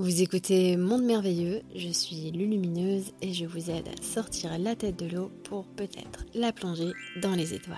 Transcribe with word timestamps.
Vous 0.00 0.22
écoutez 0.22 0.78
Monde 0.78 1.04
Merveilleux, 1.04 1.60
je 1.76 1.90
suis 1.90 2.30
Lulumineuse 2.30 3.12
et 3.20 3.34
je 3.34 3.44
vous 3.44 3.70
aide 3.70 3.86
à 3.86 4.02
sortir 4.02 4.58
la 4.58 4.74
tête 4.74 4.96
de 4.96 5.04
l'eau 5.04 5.30
pour 5.44 5.66
peut-être 5.66 6.24
la 6.32 6.54
plonger 6.54 6.92
dans 7.20 7.34
les 7.34 7.52
étoiles. 7.52 7.76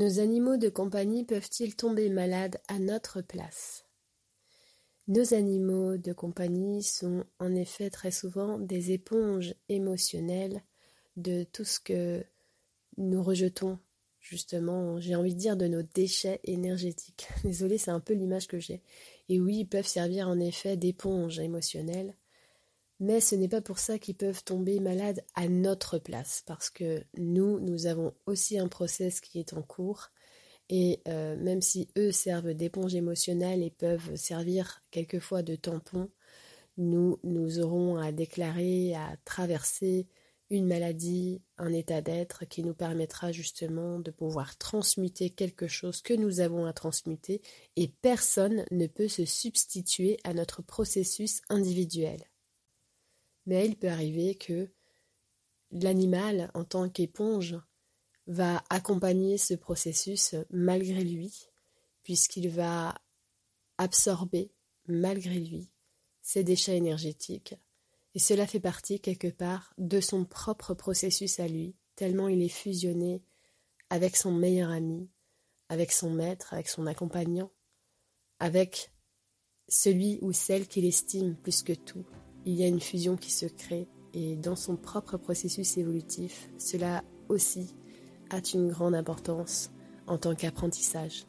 Nos 0.00 0.20
animaux 0.20 0.56
de 0.56 0.70
compagnie 0.70 1.24
peuvent-ils 1.24 1.76
tomber 1.76 2.08
malades 2.08 2.62
à 2.66 2.78
notre 2.78 3.20
place? 3.20 3.84
Nos 5.06 5.34
animaux 5.34 5.98
de 5.98 6.14
compagnie 6.14 6.82
sont 6.82 7.24
en 7.40 7.54
effet 7.54 7.90
très 7.90 8.10
souvent 8.10 8.58
des 8.58 8.92
éponges 8.92 9.54
émotionnelles 9.68 10.62
de 11.18 11.44
tout 11.44 11.64
ce 11.64 11.78
que 11.78 12.24
nous 12.96 13.22
rejetons 13.22 13.78
justement, 14.20 15.00
j'ai 15.00 15.14
envie 15.14 15.34
de 15.34 15.38
dire 15.38 15.56
de 15.56 15.66
nos 15.66 15.82
déchets 15.82 16.40
énergétiques. 16.44 17.28
Désolée, 17.44 17.78
c'est 17.78 17.90
un 17.90 18.00
peu 18.00 18.14
l'image 18.14 18.46
que 18.46 18.58
j'ai. 18.58 18.82
Et 19.28 19.40
oui, 19.40 19.58
ils 19.60 19.68
peuvent 19.68 19.86
servir 19.86 20.28
en 20.28 20.38
effet 20.40 20.76
d'éponge 20.76 21.38
émotionnelle, 21.38 22.16
mais 23.00 23.20
ce 23.20 23.34
n'est 23.34 23.48
pas 23.48 23.60
pour 23.60 23.78
ça 23.78 23.98
qu'ils 23.98 24.16
peuvent 24.16 24.42
tomber 24.42 24.80
malades 24.80 25.24
à 25.34 25.48
notre 25.48 25.98
place, 25.98 26.42
parce 26.46 26.70
que 26.70 27.04
nous, 27.16 27.60
nous 27.60 27.86
avons 27.86 28.14
aussi 28.26 28.58
un 28.58 28.68
process 28.68 29.20
qui 29.20 29.38
est 29.38 29.52
en 29.52 29.62
cours, 29.62 30.08
et 30.70 31.00
euh, 31.08 31.36
même 31.36 31.62
si 31.62 31.90
eux 31.96 32.12
servent 32.12 32.54
d'éponge 32.54 32.94
émotionnelle 32.94 33.62
et 33.62 33.70
peuvent 33.70 34.16
servir 34.16 34.82
quelquefois 34.90 35.42
de 35.42 35.56
tampon, 35.56 36.10
nous, 36.76 37.18
nous 37.24 37.60
aurons 37.60 37.96
à 37.96 38.12
déclarer, 38.12 38.94
à 38.94 39.16
traverser 39.24 40.06
une 40.50 40.66
maladie, 40.66 41.42
un 41.58 41.72
état 41.72 42.00
d'être 42.00 42.46
qui 42.46 42.62
nous 42.62 42.74
permettra 42.74 43.32
justement 43.32 43.98
de 43.98 44.10
pouvoir 44.10 44.56
transmuter 44.56 45.30
quelque 45.30 45.66
chose 45.66 46.00
que 46.00 46.14
nous 46.14 46.40
avons 46.40 46.64
à 46.64 46.72
transmuter 46.72 47.42
et 47.76 47.88
personne 47.88 48.64
ne 48.70 48.86
peut 48.86 49.08
se 49.08 49.24
substituer 49.24 50.18
à 50.24 50.32
notre 50.32 50.62
processus 50.62 51.42
individuel. 51.50 52.22
Mais 53.46 53.66
il 53.66 53.76
peut 53.76 53.88
arriver 53.88 54.34
que 54.36 54.70
l'animal, 55.70 56.50
en 56.54 56.64
tant 56.64 56.88
qu'éponge, 56.88 57.56
va 58.26 58.62
accompagner 58.68 59.38
ce 59.38 59.54
processus 59.54 60.34
malgré 60.50 61.04
lui, 61.04 61.48
puisqu'il 62.02 62.48
va 62.48 62.94
absorber, 63.76 64.50
malgré 64.86 65.38
lui, 65.38 65.70
ses 66.22 66.44
déchets 66.44 66.76
énergétiques 66.76 67.54
et 68.18 68.20
cela 68.20 68.48
fait 68.48 68.58
partie 68.58 68.98
quelque 68.98 69.28
part 69.28 69.72
de 69.78 70.00
son 70.00 70.24
propre 70.24 70.74
processus 70.74 71.38
à 71.38 71.46
lui, 71.46 71.76
tellement 71.94 72.26
il 72.26 72.42
est 72.42 72.48
fusionné 72.48 73.22
avec 73.90 74.16
son 74.16 74.32
meilleur 74.32 74.70
ami, 74.70 75.08
avec 75.68 75.92
son 75.92 76.10
maître, 76.10 76.52
avec 76.52 76.68
son 76.68 76.88
accompagnant, 76.88 77.52
avec 78.40 78.90
celui 79.68 80.18
ou 80.20 80.32
celle 80.32 80.66
qu'il 80.66 80.84
estime 80.84 81.36
plus 81.36 81.62
que 81.62 81.72
tout. 81.72 82.04
Il 82.44 82.54
y 82.54 82.64
a 82.64 82.66
une 82.66 82.80
fusion 82.80 83.16
qui 83.16 83.30
se 83.30 83.46
crée 83.46 83.86
et 84.12 84.34
dans 84.34 84.56
son 84.56 84.76
propre 84.76 85.16
processus 85.16 85.78
évolutif, 85.78 86.50
cela 86.58 87.04
aussi 87.28 87.76
a 88.30 88.40
une 88.52 88.68
grande 88.68 88.96
importance 88.96 89.70
en 90.08 90.18
tant 90.18 90.34
qu'apprentissage. 90.34 91.24